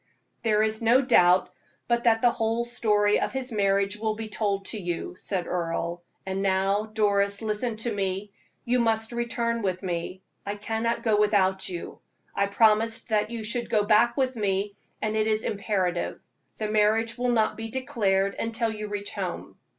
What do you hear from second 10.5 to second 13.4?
cannot go without you. I promised that